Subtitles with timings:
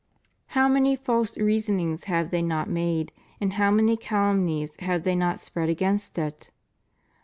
[0.57, 5.39] How many false reasonings have they not made and how many calumnies have they not
[5.39, 6.49] spread against it!